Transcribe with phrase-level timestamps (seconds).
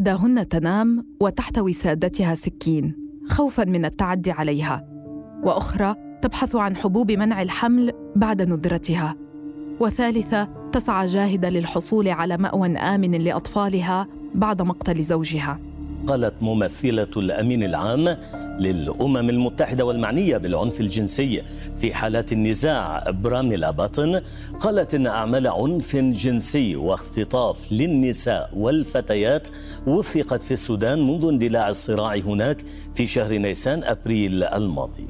[0.00, 2.96] إحداهن تنام وتحت وسادتها سكين
[3.28, 4.84] خوفا من التعدي عليها.
[5.42, 9.16] وأخرى تبحث عن حبوب منع الحمل بعد ندرتها.
[9.80, 15.58] وثالثة تسعى جاهدة للحصول على مأوى آمن لأطفالها بعد مقتل زوجها.
[16.10, 18.16] قالت ممثلة الأمين العام
[18.58, 21.42] للأمم المتحدة والمعنية بالعنف الجنسي
[21.78, 23.10] في حالات النزاع.
[23.10, 24.20] براميلا باتن
[24.60, 29.48] قالت إن أعمال عنف جنسي واختطاف للنساء والفتيات
[29.86, 32.64] وثقت في السودان منذ اندلاع الصراع هناك
[32.94, 35.06] في شهر نيسان أبريل الماضي.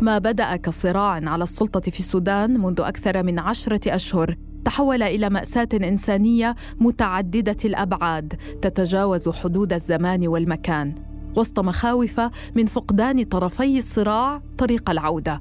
[0.00, 4.47] ما بدأ كصراع على السلطة في السودان منذ أكثر من عشرة أشهر.
[4.64, 10.94] تحول إلى مأساة إنسانية متعددة الأبعاد تتجاوز حدود الزمان والمكان
[11.36, 12.20] وسط مخاوف
[12.54, 15.40] من فقدان طرفي الصراع طريق العودة.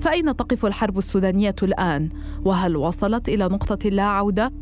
[0.00, 2.08] فأين تقف الحرب السودانية الآن؟
[2.44, 4.52] وهل وصلت إلى نقطة لا عوده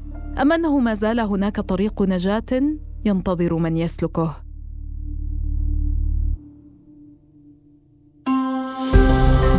[0.42, 2.62] أم أنه ما زال هناك طريق نجاة
[3.04, 4.36] ينتظر من يسلكه؟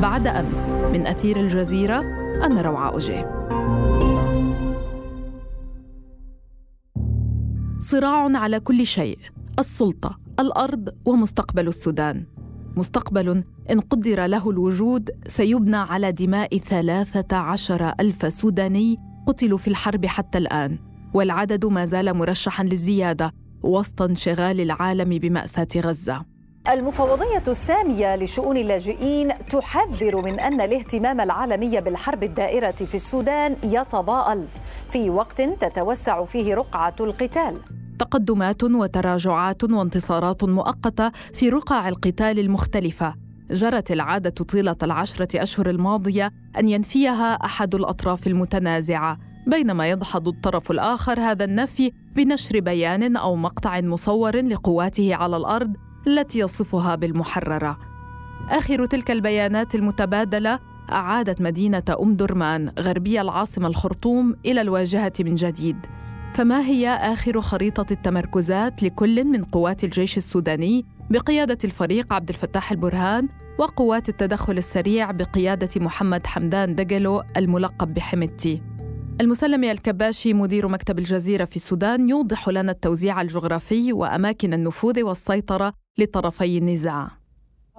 [0.02, 2.00] بعد أمس من أثير الجزيرة
[2.46, 3.48] أنا روعة اوجيه
[7.80, 9.20] صراع على كل شيء
[9.60, 12.26] السلطة الأرض ومستقبل السودان.
[12.76, 20.06] مستقبل إن قدر له الوجود سيبنى على دماء ثلاثة عشر ألف سوداني قتلوا في الحرب
[20.06, 20.80] حتى الآن.
[21.14, 23.34] والعدد ما زال مرشحا للزيادة
[23.64, 26.26] وسط انشغال العالم بمأساة غزة.
[26.70, 34.46] المفوضية السامية لشؤون اللاجئين تحذر من أن الاهتمام العالمي بالحرب الدائرة في السودان يتضاءل.
[34.92, 37.58] في وقت تتوسع فيه رقعة القتال.
[38.00, 43.14] تقدمات وتراجعات وانتصارات مؤقتة في رقع القتال المختلفة.
[43.52, 51.20] جرت العادة طيلة العشرة أشهر الماضية أن ينفيها أحد الأطراف المتنازعة بينما يدحض الطرف الآخر
[51.20, 55.74] هذا النفي بنشر بيان أو مقطع مصور لقواته على الأرض
[56.08, 57.78] التي يصفها بالمحررة.
[58.50, 60.60] آخر تلك البيانات المتبادلة
[60.92, 65.78] أعادت مدينة أم درمان غربي العاصمة الخرطوم إلى الواجهة من جديد.
[66.34, 73.30] فما هي آخر خريطة التمركزات لكل من قوات الجيش السوداني بقيادة الفريق عبد الفتاح البرهان
[73.60, 78.62] وقوات التدخل السريع بقيادة محمد حمدان دقلو الملقب بحمتي
[79.22, 86.58] المسلمي الكباشي مدير مكتب الجزيرة في السودان يوضح لنا التوزيع الجغرافي وأماكن النفوذ والسيطرة لطرفي
[86.58, 87.12] النزاع.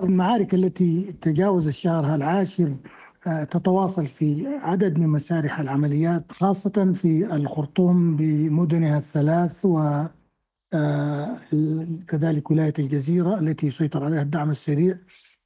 [0.02, 2.76] المعارك التي تجاوز الشهر العاشر
[3.24, 10.04] تتواصل في عدد من مسارح العمليات خاصة في الخرطوم بمدنها الثلاث و
[10.74, 11.38] آه،
[12.08, 14.98] كذلك ولاية الجزيرة التي يسيطر عليها الدعم السريع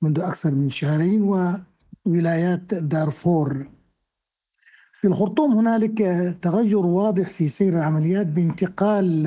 [0.03, 3.66] منذ أكثر من شهرين وولايات دارفور.
[4.93, 5.99] في الخرطوم هنالك
[6.43, 9.27] تغير واضح في سير العمليات بانتقال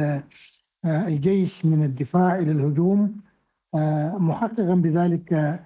[0.85, 2.99] آه، الجيش من الدفاع إلى الهجوم.
[3.01, 3.34] آه،
[4.19, 5.59] محققا بذلك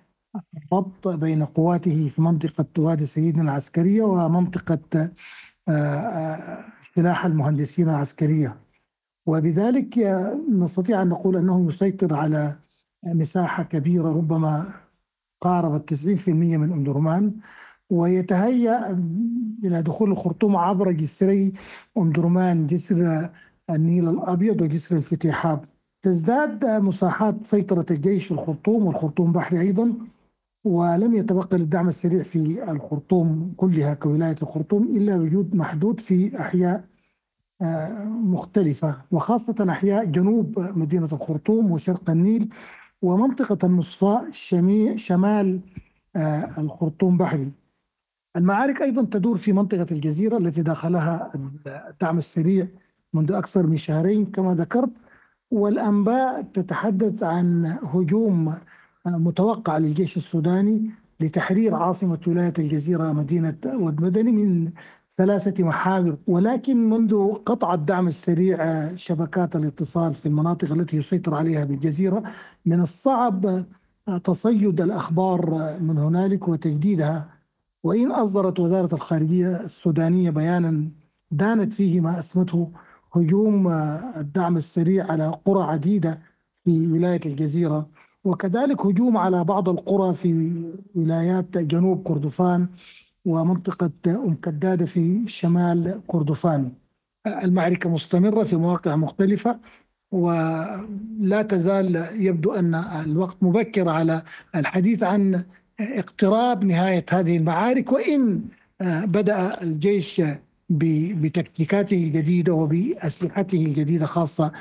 [0.58, 5.12] الربط بين قواته في منطقة وادي سيدنا العسكرية ومنطقة
[5.68, 8.60] آه، آه، سلاح المهندسين العسكرية.
[9.26, 9.98] وبذلك
[10.52, 12.56] نستطيع أن نقول أنه يسيطر على
[13.06, 14.74] مساحة كبيرة ربما
[15.42, 17.34] قاربت 90% من أم درمان
[17.90, 18.92] ويتهيأ
[19.64, 21.52] إلى دخول الخرطوم عبر جسري
[21.98, 23.30] أم درمان جسر
[23.70, 25.66] النيل الأبيض وجسر الفتيحاب.
[26.02, 29.94] تزداد مساحات سيطرة الجيش في الخرطوم والخرطوم بحري أيضا
[30.66, 36.84] ولم يتبقى للدعم السريع في الخرطوم كلها كولاية الخرطوم إلا وجود محدود في أحياء
[37.62, 42.50] آه، مختلفة وخاصة أحياء جنوب مدينة الخرطوم وشرق النيل
[43.02, 44.32] ومنطقة المصفاء
[44.96, 45.60] شمال
[46.16, 47.52] آه، الخرطوم بحري.
[48.38, 51.32] المعارك أيضا تدور في منطقة الجزيرة التي داخلها
[51.90, 52.68] الدعم السريع
[53.14, 54.90] منذ أكثر من شهرين كما ذكرت.
[55.52, 58.54] والأنباء تتحدث عن هجوم
[59.08, 64.72] متوقع للجيش السوداني لتحرير عاصمة ولاية الجزيرة مدينة ود مدني من
[65.12, 66.18] ثلاثة محاور.
[66.28, 68.58] ولكن منذ قطع الدعم السريع
[68.96, 72.24] شبكات الاتصال في المناطق التي يسيطر عليها بالجزيرة
[72.66, 73.66] من الصعب
[74.24, 77.30] تصيد الأخبار من هنالك وتجديدها.
[77.84, 80.90] وإن أصدرت وزارة الخارجية السودانية بيانا
[81.32, 82.72] دانت فيه ما أسمته
[83.14, 83.68] هجوم
[84.18, 86.20] الدعم السريع على قرى عديدة
[86.56, 87.90] في ولاية الجزيرة
[88.24, 90.64] وكذلك هجوم على بعض القرى في
[90.96, 92.68] ولايات جنوب كردفان
[93.26, 96.72] ومنطقة أم كدادة في شمال كردفان.
[97.44, 99.60] المعركة مستمرة في مواقع مختلفة
[100.12, 104.22] ولا تزال يبدو أن الوقت مبكر على
[104.56, 105.44] الحديث عن
[105.80, 108.44] اقتراب نهاية هذه المعارك وإن
[108.82, 110.22] بدأ الجيش
[110.70, 114.52] بتكتيكاته الجديدة وبأسلحته الجديدة خاصة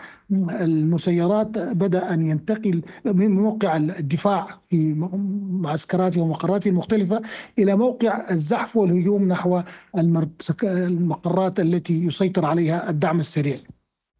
[0.60, 4.94] المسيرات بدأ أن ينتقل من موقع الدفاع في
[5.50, 7.22] معسكراته ومقراته المختلفة
[7.58, 9.62] إلى موقع الزحف والهجوم نحو
[10.64, 13.56] المقرات التي يسيطر عليها الدعم السريع.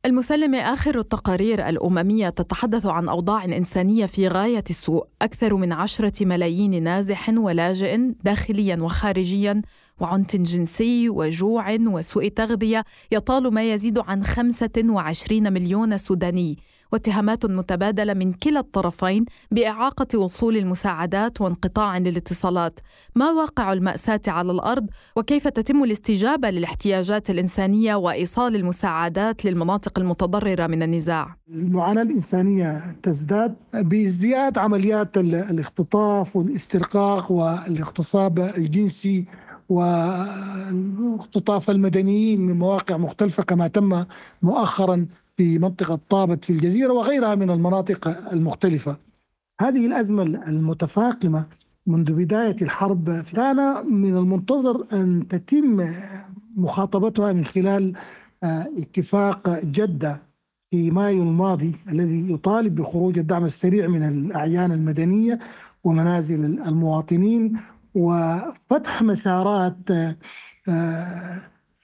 [0.07, 5.07] المسلمة آخر التقارير الأممية تتحدث عن أوضاع إنسانية في غاية السوء.
[5.23, 9.63] أكثر من عشرة ملايين نازح ولاجئ داخليا وخارجيا
[10.01, 16.59] وعنف جنسي وجوع وسوء تغذية يطال ما يزيد عن 25 مليون سوداني.
[16.93, 22.81] واتهامات متبادلة من كلا الطرفين بإعاقة وصول المساعدات وانقطاع للاتصالات.
[23.15, 24.87] ما واقع المأساة على الأرض؟
[25.17, 34.59] وكيف تتم الاستجابة للاحتياجات الإنسانية وإيصال المساعدات للمناطق المتضررة من النزاع؟ المعاناة الإنسانية تزداد بازدياد
[34.59, 39.25] عمليات الاختطاف والاسترقاق والاغتصاب الجنسي.
[39.69, 44.05] واختطاف المدنيين من مواقع مختلفة كما تم
[44.43, 45.07] مؤخرا
[45.37, 48.97] في منطقة طابت في الجزيرة وغيرها من المناطق المختلفة.
[49.61, 51.47] هذه الأزمة المتفاقمة
[51.87, 55.93] منذ بداية الحرب كان من المنتظر أن تتم
[56.57, 57.93] مخاطبتها من خلال
[58.43, 60.23] آه، اتفاق جدة
[60.71, 65.39] في مايو الماضي الذي يطالب بخروج الدعم السريع من الأعيان المدنية
[65.85, 67.59] ومنازل المواطنين
[67.99, 70.17] وفتح مسارات آه،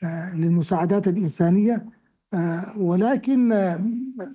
[0.04, 1.86] آه، للمساعدات الإنسانية
[2.34, 3.78] آه، ولكن آه،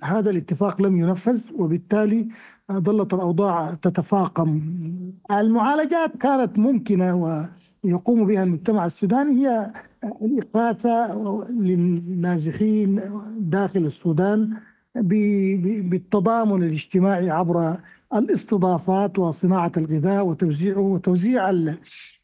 [0.04, 2.28] هذا الاتفاق لم ينفذ وبالتالي
[2.72, 4.60] ظلت الأوضاع تتفاقم.
[5.30, 7.14] المعالجات كانت ممكنة
[7.84, 9.72] ويقوم بها المجتمع السوداني هي
[10.22, 11.14] الإغاثة
[11.50, 13.00] للنازحين
[13.38, 14.56] داخل السودان
[15.90, 17.76] بالتضامن الاجتماعي عبر
[18.14, 21.50] الاستضافات وصناعة الغذاء وتوزيعه وتوزيع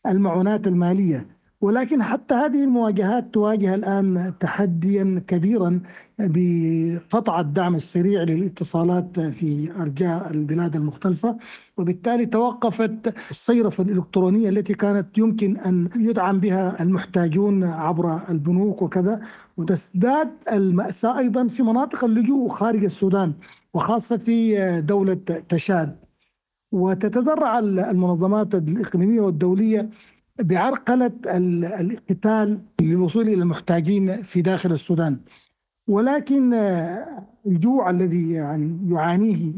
[0.06, 1.36] المعونات المالية.
[1.60, 5.80] ولكن حتى هذه المواجهات تواجه الآن تحديا كبيرا
[6.18, 11.38] بقطع الدعم السريع للاتصالات في أرجاء البلاد المختلفة.
[11.78, 19.20] وبالتالي توقفت الصيرفة الإلكترونية التي كانت يمكن أن يدعم بها المحتاجون عبر البنوك وكذا.
[19.56, 23.32] وتزداد الماساه أيضا في مناطق اللجوء خارج السودان
[23.74, 25.96] وخاصة في دولة تشاد.
[26.72, 29.90] وتتذرع المنظمات الإقليمية والدولية
[30.40, 31.12] بعرقلة
[31.80, 35.20] القتال للوصول إلى المحتاجين في داخل السودان.
[35.88, 39.52] ولكن آه، الجوع الذي يعني يعانيه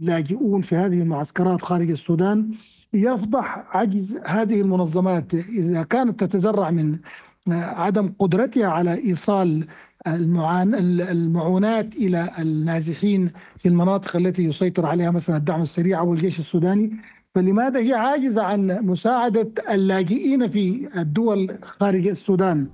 [0.00, 2.54] لاجئون في هذه المعسكرات خارج السودان
[2.92, 5.34] يفضح عجز هذه المنظمات.
[5.34, 6.98] إذا كانت تتذرع من آه،
[7.48, 9.66] عدم قدرتها على إيصال
[11.10, 16.90] المعونات إلى النازحين في المناطق التي يسيطر عليها مثلا الدعم السريع أو الجيش السوداني
[17.34, 22.68] فلماذا هي عاجزة عن مساعدة اللاجئين في الدول خارج السودان؟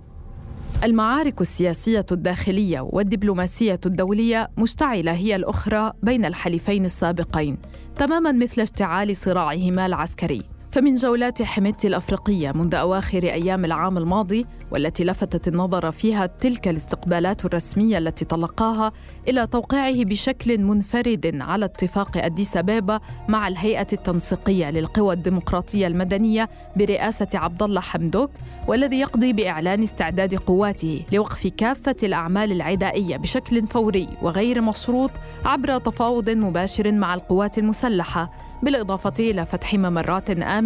[0.85, 7.59] المعارك السياسية الداخلية والدبلوماسية الدولية مشتعلة هي الأخرى بين الحليفين السابقين
[7.97, 15.05] تماما مثل اشتعال صراعهما العسكري فمن جولات حميدتي الأفريقية منذ أواخر أيام العام الماضي والتي
[15.05, 18.93] لفتت النظر فيها تلك الاستقبالات الرسمية التي تلقاها
[19.29, 27.29] إلى توقيعه بشكل منفرد على اتفاق أديس أبابا مع الهيئة التنسيقية للقوى الديمقراطية المدنية برئاسة
[27.35, 28.31] عبد الله حمدوك
[28.67, 35.11] والذي يقضي بإعلان استعداد قواته لوقف كافة الأعمال العدائية بشكل فوري وغير مشروط
[35.45, 38.31] عبر تفاوض مباشر مع القوات المسلحة
[38.63, 40.58] بالإضافة إلى فتح ممرات آمنة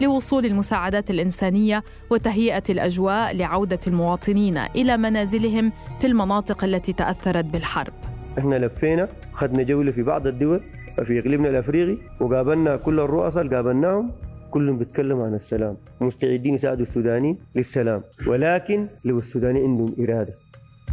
[0.00, 7.92] لوصول المساعدات الإنسانية وتهيئة الأجواء لعودة المواطنين إلى منازلهم في المناطق التي تأثرت بالحرب.
[8.38, 10.60] إحنا لفينا خدنا جولة في بعض الدول
[11.06, 14.10] في إقليمنا الأفريقي وقابلنا كل الرؤساء اللي قابلناهم
[14.50, 15.76] كلهم بيتكلموا عن السلام.
[16.00, 20.34] مستعدين يساعدوا السودانيين للسلام ولكن لو السوداني عندهم إرادة.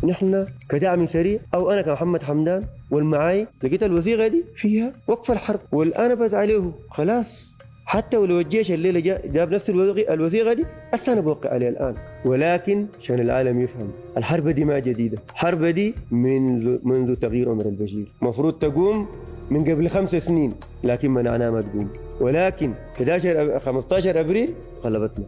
[0.03, 6.15] نحن كدعم سريع أو أنا كمحمد حمدان والمعاي لقيت الوثيقة دي فيها وقف الحرب والآن
[6.15, 7.54] بس عليه خلاص.
[7.85, 11.95] حتى ولو الجيش الليلة جاء جاب نفس الوثيقه دي هسه أنا بوقع عليها الآن.
[12.25, 15.17] ولكن عشان العالم يفهم الحرب دي ما جديدة.
[15.31, 18.07] الحرب دي منذ منذ تغيير عمر البشير.
[18.21, 19.07] المفروض تقوم
[19.49, 21.89] من قبل خمس سنين لكن منعناها ما تقوم.
[22.21, 24.49] ولكن 11 15 أبريل
[24.83, 25.25] غلبتنا.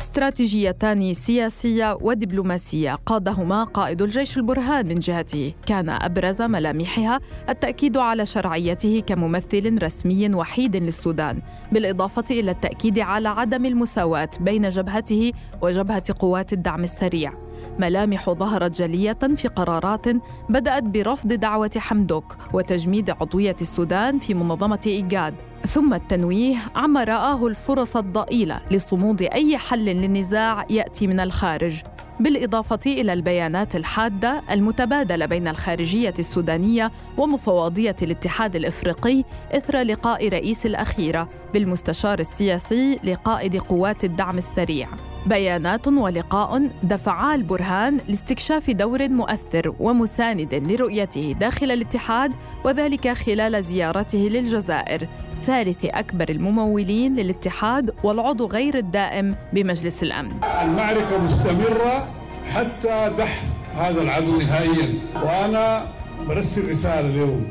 [0.00, 2.94] استراتيجيتان سياسية ودبلوماسية.
[2.94, 5.52] قادهما قائد الجيش البرهان من جهته.
[5.66, 13.66] كان أبرز ملامحها التأكيد على شرعيته كممثل رسمي وحيد للسودان بالإضافة إلى التأكيد على عدم
[13.66, 17.32] المساواة بين جبهته وجبهة قوات الدعم السريع.
[17.78, 20.06] ملامح ظهرت جلية في قرارات
[20.48, 25.34] بدأت برفض دعوة حمدوك وتجميد عضوية السودان في منظمة إيجاد.
[25.66, 31.82] ثم التنويه عما رآه الفرص الضئيلة لصمود أي حل للنزاع يأتي من الخارج
[32.20, 41.28] بالإضافة إلى البيانات الحادة المتبادلة بين الخارجية السودانية ومفوضية الاتحاد الإفريقي إثر لقاء رئيس الأخيرة
[41.54, 44.88] بالمستشار السياسي لقائد قوات الدعم السريع.
[45.26, 52.32] بيانات ولقاء دفعا البرهان لاستكشاف دور مؤثر ومساند لرؤيته داخل الاتحاد
[52.64, 55.08] وذلك خلال زيارته للجزائر.
[55.48, 60.32] ثالث أكبر الممولين للاتحاد والعضو غير الدائم بمجلس الأمن.
[60.62, 62.08] المعركة مستمرة
[62.48, 63.42] حتى دح
[63.76, 64.88] هذا العدو نهائيا.
[65.14, 65.86] وأنا
[66.28, 67.46] برسل رسالة اليوم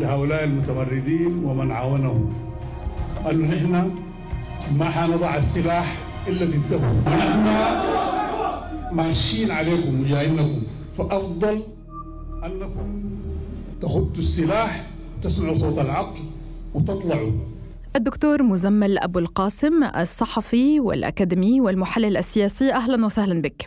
[0.00, 2.34] لهؤلاء المتمردين ومن عاونهم.
[3.30, 3.90] أنه نحن
[4.78, 5.96] ما حنضع السلاح
[6.28, 7.46] إلا ضدهم ونحن
[8.92, 10.62] ماشيين عليكم وجايينكم
[10.98, 11.62] فأفضل
[12.44, 13.04] أنكم
[13.82, 14.86] تخطوا السلاح
[15.22, 16.20] تسمعوا صوت العقل
[16.74, 17.30] وتطلعوا
[17.96, 23.62] الدكتور مزمل أبو القاسم الصحفي والأكاديمي والمحلل السياسي أهلا وسهلا بك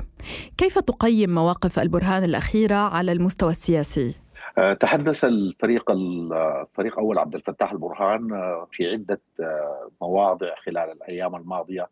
[0.58, 4.20] كيف تقيم مواقف البرهان الأخيرة على المستوى السياسي؟
[4.58, 11.36] أه، تحدث الفريق الفريق أول عبد الفتاح البرهان أه، في عدة أه، مواضع خلال الأيام
[11.36, 11.90] الماضية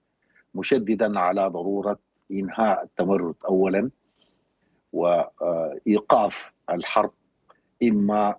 [0.56, 2.00] مشددا على ضرورة
[2.32, 3.90] إنهاء التمرد اولا
[4.94, 7.12] وإيقاف الحرب
[7.84, 8.36] إما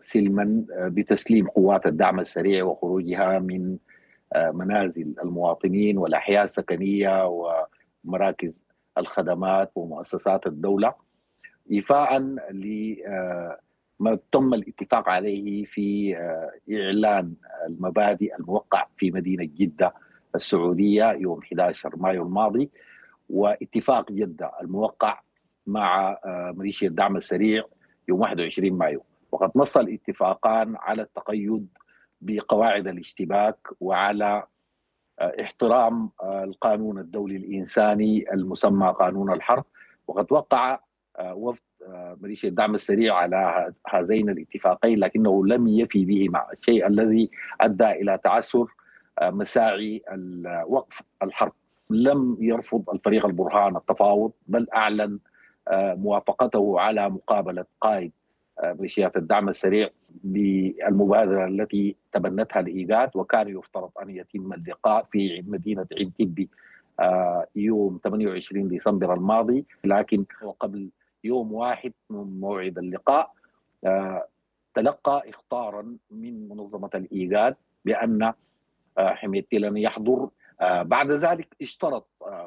[0.00, 3.76] سلما بتسليم قوات الدعم السريع وخروجها من
[4.36, 7.26] منازل المواطنين والأحياء السكنية
[8.04, 8.64] ومراكز
[8.98, 10.94] الخدمات ومؤسسات الدولة.
[11.72, 12.18] ايفاء
[12.50, 16.16] لما تم الاتفاق عليه في
[16.72, 17.34] إعلان
[17.66, 19.94] المبادئ الموقع في مدينة جدة
[20.34, 22.70] السعودية يوم 11 مايو الماضي.
[23.30, 25.20] واتفاق جدة الموقع
[25.66, 26.18] مع
[26.56, 27.64] ميليشيا الدعم السريع
[28.08, 29.02] يوم 21 مايو.
[29.32, 31.68] وقد نص الاتفاقان على التقيد
[32.20, 34.46] بقواعد الاشتباك وعلى
[35.20, 39.64] احترام القانون الدولي الإنساني المسمى قانون الحرب.
[40.06, 40.80] وقد وقع
[41.20, 41.62] وفد
[42.20, 46.46] ميليشيا الدعم السريع على هذين الاتفاقين لكنه لم يفي بهما.
[46.52, 47.30] الشيء الذي
[47.60, 48.66] أدى إلى تعسر
[49.22, 50.02] مساعي
[50.66, 51.52] وقف الحرب.
[51.90, 55.18] لم يرفض الفريق البرهان التفاوض بل أعلن
[55.72, 58.12] موافقته على مقابلة قائد
[58.64, 59.90] ميليشيات الدعم السريع
[60.24, 66.48] بالمبادرة التي تبنتها الإيجاد وكان يفترض أن يتم اللقاء في مدينة عين تبي
[67.56, 69.66] يوم 28 ديسمبر الماضي.
[69.84, 70.24] لكن
[70.60, 70.88] قبل
[71.24, 73.32] يوم واحد من موعد اللقاء
[74.74, 78.32] تلقى إخطارا من منظمة الإيجاد بأن
[78.98, 80.28] حميتي لن يحضر.
[80.80, 82.06] بعد ذلك اشترط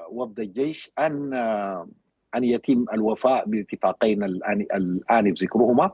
[0.10, 1.30] وفد الجيش أن
[2.36, 5.92] أن يتم الوفاء باتفاقين الان ذكرهما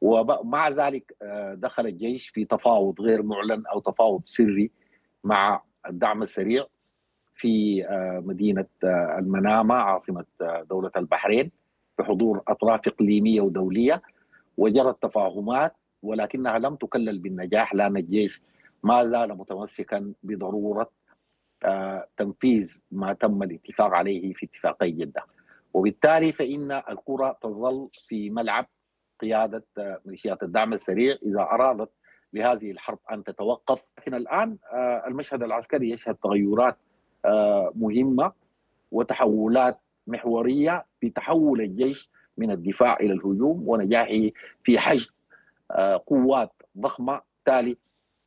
[0.00, 1.16] ومع ذلك
[1.54, 4.70] دخل الجيش في تفاوض غير معلن أو تفاوض سري
[5.24, 6.66] مع الدعم السريع
[7.34, 7.84] في
[8.24, 8.66] مدينة
[9.18, 10.24] المنامة عاصمة
[10.70, 11.50] دولة البحرين
[11.98, 14.02] بحضور أطراف إقليمية ودولية.
[14.56, 18.42] وجرت تفاهمات ولكنها لم تكلل بالنجاح لأن الجيش
[18.82, 20.90] ما زال متمسكا بضرورة
[22.16, 25.24] تنفيذ ما تم الاتفاق عليه في اتفاقي جدة.
[25.74, 28.66] وبالتالي فإن الكرة تظل في ملعب
[29.20, 29.64] قيادة
[30.04, 31.16] ميليشيات الدعم السريع.
[31.22, 31.90] إذا أرادت
[32.32, 34.58] لهذه الحرب أن تتوقف لكن الآن
[35.06, 36.76] المشهد العسكري يشهد تغيرات
[37.74, 38.32] مهمة
[38.90, 44.30] وتحولات محورية بتحول الجيش من الدفاع إلى الهجوم ونجاحه
[44.64, 45.10] في حشد
[46.06, 47.20] قوات ضخمة.
[47.44, 47.76] تالي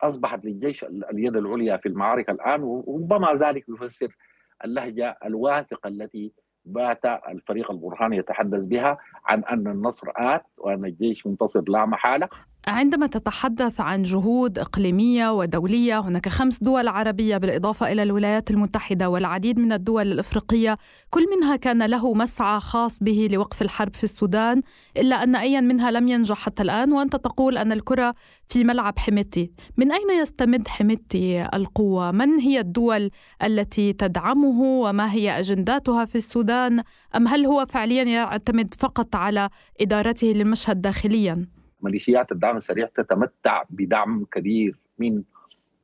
[0.02, 4.18] أصبحت للجيش اليد العليا في المعارك الآن وربما ذلك يفسر
[4.66, 6.32] اللهجة الواثقة التي
[6.66, 12.30] بات الفريق البرهاني يتحدث بها عن أن النصر آت وأن الجيش منتصر لا محالة.
[12.68, 19.60] عندما تتحدث عن جهود إقليمية ودولية هناك خمس دول عربية بالإضافة إلى الولايات المتحدة والعديد
[19.60, 20.78] من الدول الإفريقية.
[21.10, 24.62] كل منها كان له مسعى خاص به لوقف الحرب في السودان
[24.98, 28.16] إلا أن ايا منها لم ينجح حتى الآن وأنت تقول أن الكرة
[28.48, 29.52] في ملعب حميتي.
[29.78, 33.10] من أين يستمد حميتي القوة؟ من هي الدول
[33.44, 36.84] التي تدعمه؟ وما هي أجنداتها في السودان؟
[37.16, 39.50] أم هل هو فعليا يعتمد فقط على
[39.82, 45.24] إدارته للمشهد داخليا؟ ميليشيات الدعم السريع تتمتع بدعم كبير من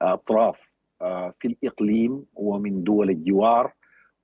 [0.02, 0.74] أطراف
[1.40, 3.74] في الإقليم ومن دول الجوار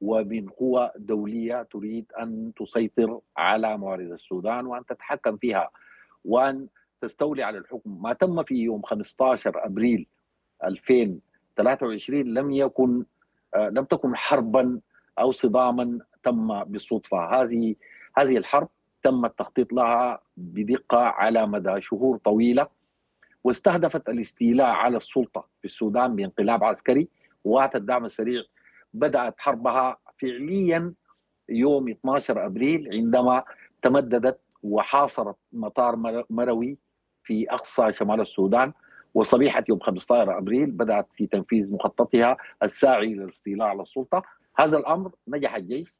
[0.02, 5.70] ومن قوى دولية تريد أن تسيطر على موارد السودان وأن تتحكم فيها
[6.26, 6.68] وأن
[7.02, 8.02] تستولي على الحكم.
[8.02, 10.08] ما تم في يوم 15 أبريل
[10.64, 13.06] 2023 لم يكن
[13.56, 14.80] لم تكن حربا
[15.20, 17.76] أو صداما تم بالصدفه هذه
[18.18, 18.70] هذه الحرب
[19.06, 22.68] تم التخطيط لها بدقة على مدى شهور طويلة
[23.44, 27.08] واستهدفت الاستيلاء على السلطة في السودان بانقلاب عسكري
[27.44, 28.44] قوات الدعم السريع
[28.94, 30.94] بدأت حربها فعليا
[31.50, 33.44] يوم 12 أبريل عندما
[33.82, 36.78] تمددت وحاصرت مطار مروي
[37.24, 38.74] في أقصى شمال السودان.
[39.14, 44.24] وصبيحة يوم 15 أبريل بدأت في تنفيذ مخططها الساعي للاستيلاء على السلطة.
[44.58, 45.94] هذا الأمر نجح الجيش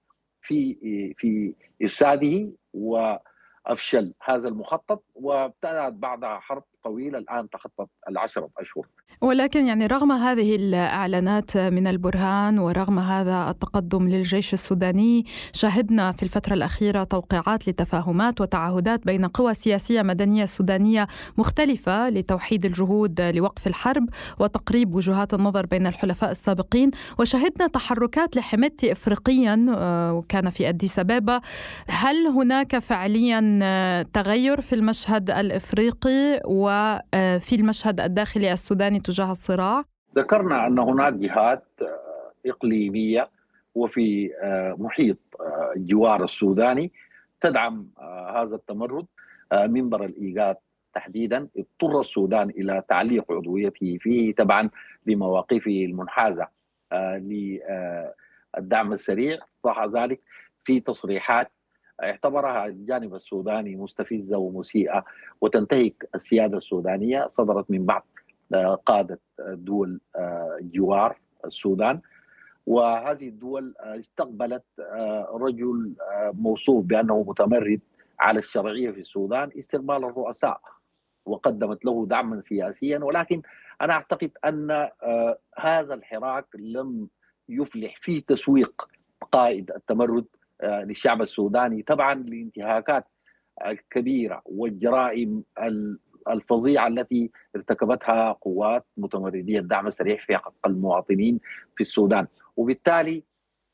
[0.46, 8.86] في في إفساده وأفشل هذا المخطط وابتدات بعدها حرب طويلة الآن تخطت العشره اشهر
[9.22, 16.54] ولكن يعني رغم هذه الإعلانات من البرهان ورغم هذا التقدم للجيش السوداني شهدنا في الفترة
[16.54, 24.96] الأخيرة توقيعات لتفاهمات وتعهدات بين قوى سياسية مدنية سودانية مختلفة لتوحيد الجهود لوقف الحرب وتقريب
[24.96, 26.92] وجهات النظر بين الحلفاء السابقين.
[27.20, 31.42] وشهدنا تحركات لحميتي إفريقيا آه، وكان في أديس أبابا.
[31.88, 36.42] هل هناك فعليا تغير في المشهد الإفريقي؟
[36.76, 43.30] وفي المشهد الداخلي السوداني تجاه الصراع؟ ذكرنا أن هناك جهات آه، إقليمية
[43.76, 45.18] وفي آه، محيط
[45.76, 46.92] الجوار آه، السوداني
[47.42, 47.88] تدعم
[48.36, 49.06] هذا التمرد
[49.54, 50.56] منبر الايجاد
[50.94, 54.70] تحديدا اضطر السودان إلى تعليق عضويته فيه تبعا
[55.06, 56.48] لمواقفه المنحازة
[56.94, 60.22] للدعم السريع صح ذلك
[60.64, 61.52] في تصريحات
[62.04, 65.06] اعتبرها الجانب السوداني مستفزة ومسيئة
[65.42, 68.08] وتنتهك السيادة السودانية صدرت من بعض
[68.86, 72.02] قادة دول آه، جوار السودان.
[72.66, 75.96] وهذه الدول آه، استقبلت آه، رجل
[76.34, 77.80] موصوف بأنه متمرد
[78.20, 80.62] على الشرعية في السودان استقبال الرؤساء
[81.26, 83.00] وقدمت له دعما سياسيا.
[83.00, 83.42] ولكن
[83.82, 84.90] أنا أعتقد أن
[85.58, 87.08] هذا الحراك لم
[87.50, 88.90] يفلح في تسويق
[89.32, 90.26] قائد التمرد.
[90.64, 93.06] للشعب السوداني تبعا لانتهاكات
[93.66, 95.44] الكبيرة والجرائم
[96.30, 101.40] الفظيعة التي ارتكبتها قوات متمردي الدعم السريع في حق المواطنين
[101.76, 102.28] في السودان.
[102.58, 103.24] وبالتالي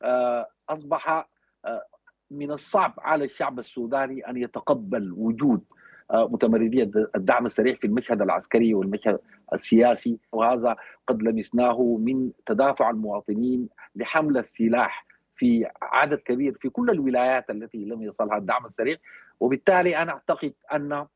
[0.02, 1.28] آه، أصبح
[1.64, 1.86] آه،
[2.30, 5.64] من الصعب على الشعب السوداني أن يتقبل وجود
[6.10, 6.82] آه، متمردي
[7.16, 9.18] الدعم السريع في المشهد العسكري والمشهد
[9.52, 10.18] السياسي.
[10.32, 17.78] وهذا قد لمسناه من تدافع المواطنين لحمل السلاح في عدد كبير في كل الولايات التي
[17.78, 18.96] لم يصلها الدعم السريع
[19.40, 21.06] وبالتالي أنا أعتقد أن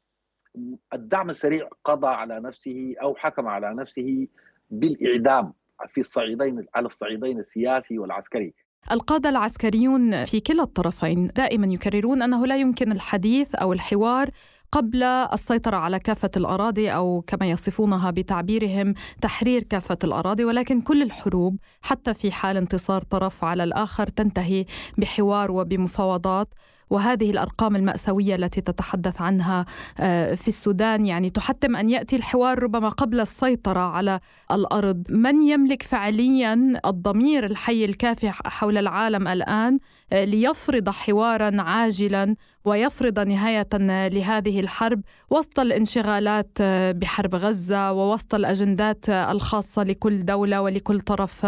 [0.94, 4.26] الدعم السريع قضى على نفسه أو حكم على نفسه
[4.70, 5.52] بالإعدام
[5.88, 8.54] في الصعيدين على الصعيدين السياسي والعسكري.
[8.92, 14.30] القادة العسكريون في كلا الطرفين دائما يكررون أنه لا يمكن الحديث أو الحوار
[14.72, 21.56] قبل السيطرة على كافة الأراضي أو كما يصفونها بتعبيرهم تحرير كافة الأراضي ولكن كل الحروب
[21.82, 24.64] حتى في حال انتصار طرف على الآخر تنتهي
[24.98, 26.48] بحوار وبمفاوضات.
[26.90, 29.66] وهذه الأرقام المأساوية التي تتحدث عنها
[29.98, 34.20] آه، في السودان يعني تحتم أن يأتي الحوار ربما قبل السيطرة على
[34.52, 39.78] الأرض، من يملك فعليا الضمير الحي الكافي حول العالم الآن؟
[40.12, 43.68] ليفرض حوارا عاجلا ويفرض نهاية
[44.08, 51.46] لهذه الحرب وسط الانشغالات آه، بحرب غزة ووسط الأجندات الخاصة لكل دولة ولكل طرف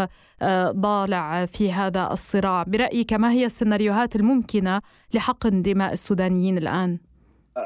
[0.71, 4.81] ضالع في هذا الصراع، برأيك ما هي السيناريوهات الممكنة
[5.15, 6.99] لحقن دماء السودانيين الآن؟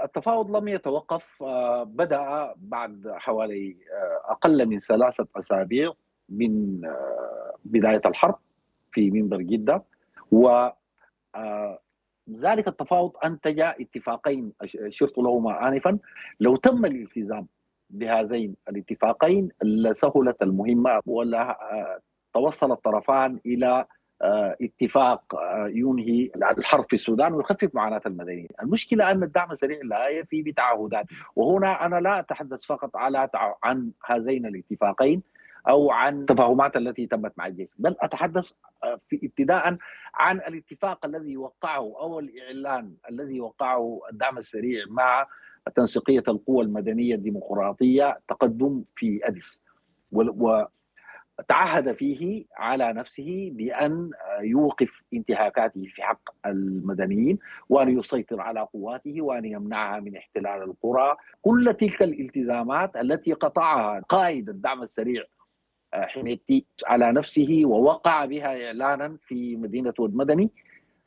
[0.05, 5.93] التفاوض لم يتوقف آه، بدأ بعد حوالي آه، أقل من ثلاثة أسابيع
[6.29, 8.39] من آه، بداية الحرب
[8.93, 9.83] في منبر جدة
[10.33, 10.69] و
[12.31, 14.53] ذلك التفاوض أنتج اتفاقين
[14.89, 15.99] شرت لهما آنفا.
[16.41, 17.47] لو تم الالتزام
[17.91, 21.59] بهذين الاتفاقين لسهلت المهمة ولا
[22.35, 23.87] توصل الطرفان إلى
[24.23, 30.09] آه، اتفاق آه، ينهي الحرب في السودان ويخفف معاناة المدنيين، المشكلة أن الدعم السريع لا
[30.09, 33.29] يفي بتعهدات، وهنا أنا لا أتحدث فقط على
[33.63, 35.23] عن هذين الاتفاقين.
[35.69, 38.53] أو عن التفاهمات التي تمت مع الجيش، بل أتحدث
[38.85, 39.77] آه، في ابتداء
[40.15, 45.27] عن الاتفاق الذي وقعه أو الإعلان الذي وقعه الدعم السريع مع
[45.77, 49.61] تنسيقية القوى المدنية الديمقراطية تقدم في أديس.
[51.49, 59.45] تعهد فيه على نفسه بأن يوقف انتهاكاته في حق المدنيين وأن يسيطر على قواته وأن
[59.45, 61.17] يمنعها من احتلال القرى.
[61.43, 65.25] كل تلك الالتزامات التي قطعها قائد الدعم السريع
[65.95, 70.51] آه، حميتي على نفسه ووقع بها إعلانا في مدينة ود مدني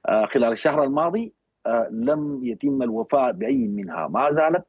[0.06, 1.34] آه، خلال الشهر الماضي
[1.66, 4.08] آه، لم يتم الوفاء بأي منها.
[4.08, 4.66] ما زالت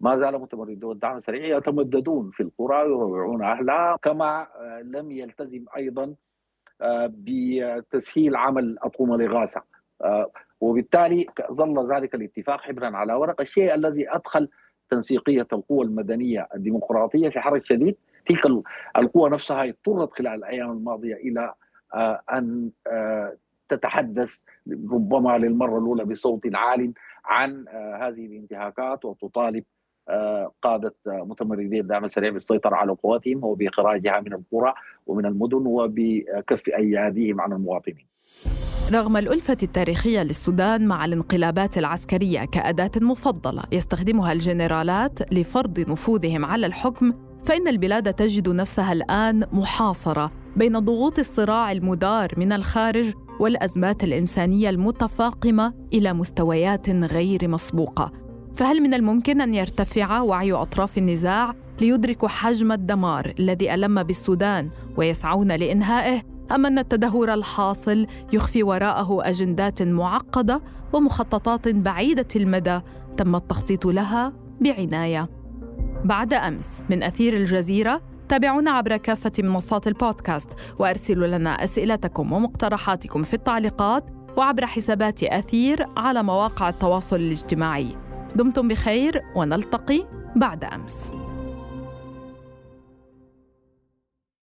[0.00, 4.46] ما زال متمردو الدعم السريع يتمددون في القرى ويروعون أهلها كما
[4.84, 6.14] لم يلتزم أيضا
[6.82, 9.62] آه، بتسهيل عمل اطقم الاغاثه
[10.60, 14.48] وبالتالي ظل ذلك الاتفاق حبرا على ورق الشيء الذي أدخل
[14.90, 18.46] تنسيقية القوى المدنية الديمقراطية في حرج شديد تلك
[18.96, 21.54] القوى نفسها اضطرت خلال الأيام الماضية إلى
[22.32, 22.70] أن
[23.68, 24.38] تتحدث
[24.92, 26.92] ربما للمرة الأولى بصوت عال
[27.24, 27.64] عن
[28.00, 29.64] هذه الانتهاكات وتطالب
[30.62, 34.74] قادة متمردي الدعم السريع بالسيطرة على قواتهم وبإخراجها من القرى
[35.06, 38.06] ومن المدن وبكف أياديهم عن المواطنين.
[38.92, 47.12] رغم الألفة التاريخية للسودان مع الانقلابات العسكرية كأداة مفضلة يستخدمها الجنرالات لفرض نفوذهم على الحكم
[47.44, 55.74] فإن البلاد تجد نفسها الآن محاصرة بين ضغوط الصراع المدار من الخارج والأزمات الإنسانية المتفاقمة
[55.92, 58.12] إلى مستويات غير مسبوقة.
[58.54, 65.52] فهل من الممكن أن يرتفع وعي أطراف النزاع ليدركوا حجم الدمار الذي ألم بالسودان ويسعون
[65.52, 66.22] لإنهائه؟
[66.52, 72.80] أم أن التدهور الحاصل يخفي وراءه أجندات معقدة ومخططات بعيدة المدى
[73.16, 75.39] تم التخطيط لها بعناية؟
[76.04, 76.82] بعد أمس.
[76.90, 84.66] من أثير الجزيرة تابعونا عبر كافة منصات البودكاست وأرسلوا لنا أسئلتكم ومقترحاتكم في التعليقات وعبر
[84.66, 87.96] حسابات أثير على مواقع التواصل الاجتماعي.
[88.36, 90.04] دمتم بخير ونلتقي
[90.36, 91.12] بعد أمس.